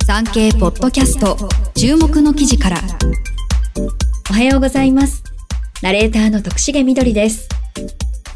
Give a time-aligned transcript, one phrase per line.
[0.00, 1.36] 産経ポッドキャスト。
[1.74, 2.78] 注目の記事から。
[4.30, 5.22] おはようございます。
[5.82, 7.48] ナレーターの徳重みどりです。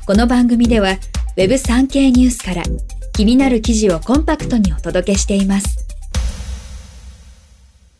[0.06, 0.96] この番組では
[1.36, 2.62] Web 産経ニュースから
[3.12, 5.86] 気になる記事をコンパクトにお届けしています。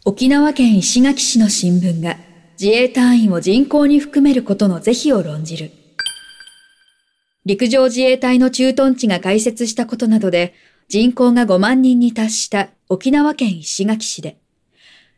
[0.05, 2.17] 沖縄県石垣市の新聞が
[2.61, 5.73] 自衛隊員を人口に含めることの是非を論じる。
[7.45, 10.55] 陸上自衛隊の駐屯地が開設したことなどで
[10.89, 14.39] 人口が5万人に達した沖縄県石垣市で、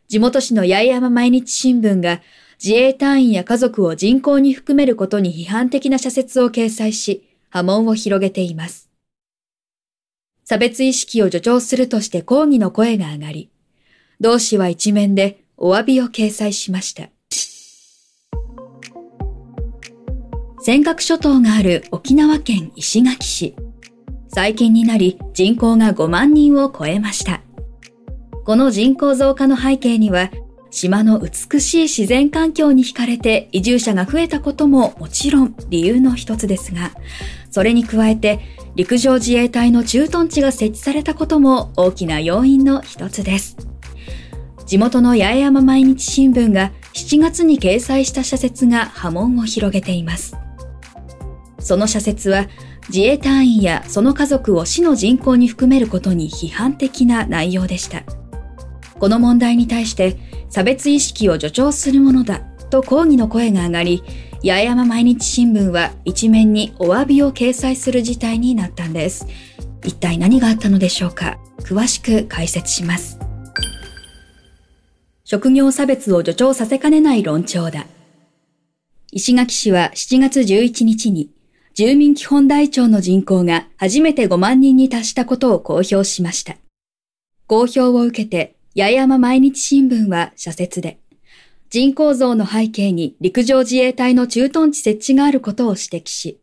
[0.07, 2.21] 地元紙の八重山毎日新聞が
[2.63, 8.89] 自衛隊員や家族を人口に含めることに批判的な社説を掲載し、波紋を広げています。
[10.43, 13.51] 差別意識を助長するとして抗議の声が上がり、
[14.19, 17.09] 同氏は一面でお詫びを掲載しました。
[20.61, 23.55] 尖閣諸島がある沖縄県石垣市。
[24.27, 27.41] 最近になり人口が5万人を超えました。
[28.45, 30.31] この人口増加の背景には、
[30.71, 36.91] 島の美しい自然環境に惹かれて移住者が増えたことももちろん理由の一つですが、
[37.49, 38.39] それに加えて
[38.75, 43.57] 陸上自衛隊の駐屯地が設置されたことも大きな要因の一つです。
[44.65, 50.35] 地元の八重山毎日新聞が7月に掲載した社説が波紋を広げています。
[51.59, 52.47] その社説は
[52.89, 58.03] 自衛隊員やその家族を市の人口に含めることに批判的な内容でした。
[58.99, 60.17] この問題に対して
[60.49, 64.03] 差別意識を助長するものだと抗議の声が上がり、
[64.43, 69.25] 八重山毎日新聞は一面にお詫びを掲載する事態になったんです。
[69.83, 71.39] 一体何があったのでしょうか？
[71.59, 73.17] 詳しく解説します。
[75.23, 77.85] 職業差別を助長させかねない論調だ。
[79.11, 81.31] 石垣市は7月11日に
[81.73, 86.57] 住民基本台帳の人口が初めて5万人に達したことを公表しました。
[87.47, 90.99] 公表を受けて、八重山毎日新聞は社説で、
[91.71, 96.39] 人口増の背景に陸上自衛隊の駐屯地設置があることを指摘し、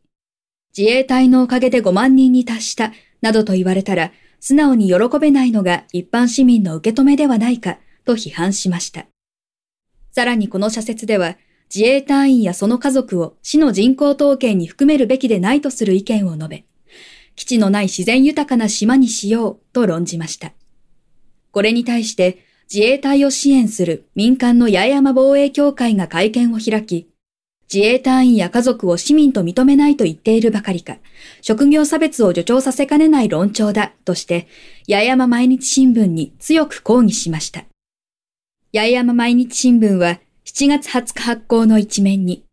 [0.76, 2.92] 自衛隊のおかげで5万人に達した
[3.22, 9.06] などと言われたら、素直に喜べないのが一般市民の受け止めではないかと批判しました。
[10.10, 11.36] さらにこの社説では、
[11.72, 16.64] 自衛隊員やその家族を市の人口統計に含めるべきでないとする意見を述べ、
[17.36, 20.52] 基地のない自然豊かな島にしようと論じました。
[21.56, 27.08] これに対して自衛隊を支援する民間の八重山防衛協会が会見を開き、
[27.72, 30.98] 自衛隊員や家族を市民と認めないと言っているばかりか、
[31.40, 34.48] 職業差別を助長させかねない論調だとして、
[34.86, 37.64] 八重山毎日新聞に強く抗議しました。
[38.74, 42.44] 八重山毎日新聞は7月20日発行の一面に、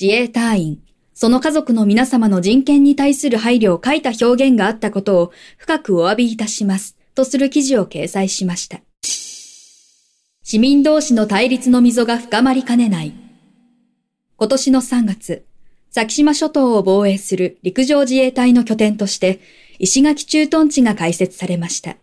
[0.00, 0.82] 自衛隊員、
[1.14, 8.80] その家族の皆様の人権に対する配慮を書いた表現があったことを深くお詫びいたします、とする記事を掲載しました。
[10.44, 13.12] 市民同士の対立の溝が深まりかねない。
[14.36, 15.44] 今年の3月、
[15.90, 19.40] 先島諸島を防衛する陸上自衛隊の拠点として、
[19.78, 21.96] 石垣駐屯地が開設されました。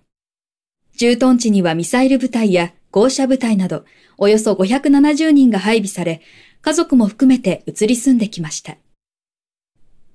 [0.98, 3.86] 駐屯地にはミサイル部隊や降車部隊など、
[4.18, 6.22] およそ570人が配備され、
[6.62, 8.78] 家族も含めて移り住んできました。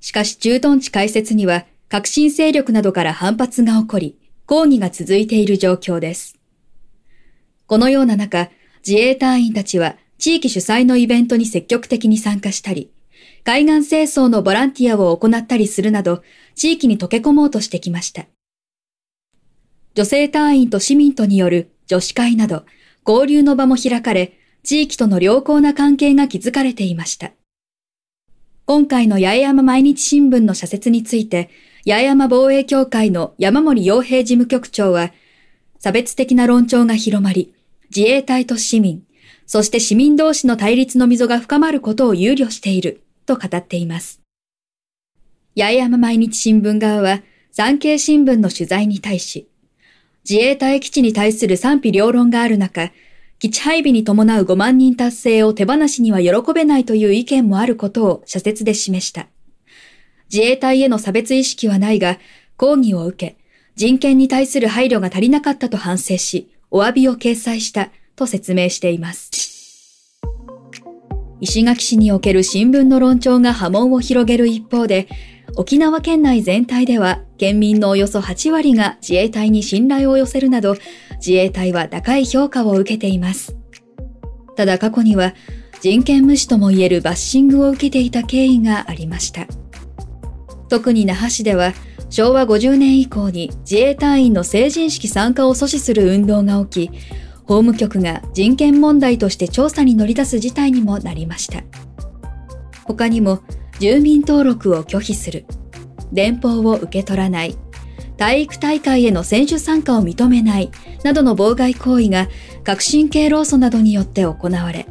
[0.00, 4.16] しかし駐屯地開設には、革新勢力などから反発が起こり、
[4.48, 6.38] 抗議が続いている状況です。
[7.66, 8.48] このような中、
[8.84, 12.90] 自衛隊員たちは地域主催のイベントに積極的に参加したり、
[13.44, 16.22] 海岸清掃のボランティアを行ったりするなど、
[16.54, 18.24] 地域に溶け込もうとしてきました。
[19.94, 22.64] 女性隊員と市民とによる女子会など、
[23.06, 27.32] 交流の場も開かれ、地域との良好な関係が築かれていました。
[28.64, 31.50] 今回の八重山毎日新聞の社説について、
[31.90, 35.10] 八重山防衛協会の山森洋平事務局長は、
[35.78, 37.54] 差別的な論調が広まり、
[37.88, 39.04] 自衛隊と市民、
[39.46, 44.20] そして市民同士の対立の溝が深まることを憂慮している、と語っています。
[45.56, 47.22] 八重山毎日新聞側は、
[47.52, 49.48] 産経新聞の取材に対し、
[50.28, 52.92] 自衛隊基地に対する賛否両論がある中、
[53.38, 59.28] 基地配備に伴う5万人達成を手放しには喜べないという意見もあることを社説で示した。
[60.32, 62.18] 自衛隊への差別意識はないが、
[62.56, 63.36] 抗議を受け、
[63.76, 69.30] 人権に対する配慮が足りなかったと反省し、お詫びを掲載したと説明しています。
[71.40, 75.08] 石垣市における新聞の論調が波紋を広げる一方で、
[75.56, 80.76] 沖縄県内全体では県民のおよそ8割が自衛隊に信頼を寄せるなど
[81.16, 83.56] 自衛隊は高い評価を受けています。
[84.56, 85.34] ただ過去には
[85.80, 89.46] 人権無視ともいえるバッシングを受けていた経緯がありました。
[90.68, 91.72] 特に那覇市では
[92.10, 96.98] 昭和50年以降に自衛隊員の成人式参加を阻止する運動が起き、
[97.44, 101.62] 法務局が人権問題として調査に乗り出す事態にもなりました。
[102.84, 103.40] 他にも、
[103.78, 105.44] 住民登録を拒否する、
[106.12, 107.56] 電報を受け取らない、
[108.16, 110.70] 体育大会への選手参加を認めない
[111.04, 112.28] などの妨害行為が
[112.64, 114.86] 革新系労組などによって行われ、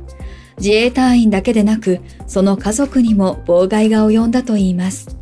[0.59, 5.16] 自衛隊員だけでなく、その家族にも妨害が及んだといいます。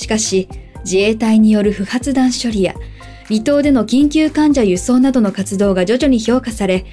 [0.00, 0.48] しかし、
[0.84, 2.74] 自衛隊による不発弾処理や、
[3.28, 6.86] 離島での緊急患者輸送などの活動が徐々に評価され、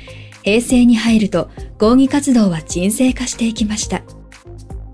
[0.44, 1.50] 平成に入ると
[1.80, 4.04] 抗議活動は沈静化していきました。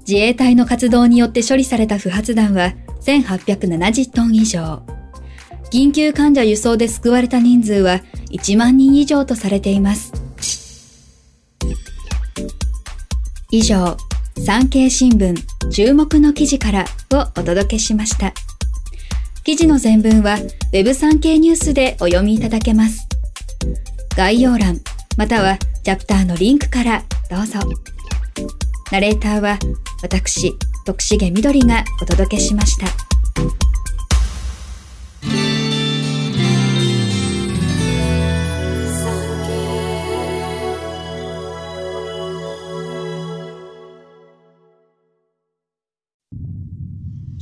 [0.08, 4.84] 自衛隊の活動によって処理された不発弾は1870トン以上。
[5.72, 10.14] 緊急患者輸送で救われた人数は1万人以上とされています。
[13.52, 13.98] 以上、
[14.46, 15.36] 産経新聞
[15.70, 16.86] 注目の記事から
[17.18, 18.34] をお届けしました。
[19.44, 20.38] 記事の全文は
[20.72, 23.08] Web 産経ニュースでお読みいただけます。
[24.16, 24.80] 概要欄
[25.18, 27.60] またはチャプターのリンクからどうぞ。
[28.92, 29.58] ナレーターは
[30.02, 30.54] 私、
[30.86, 33.03] 徳重みどりがお届けしました。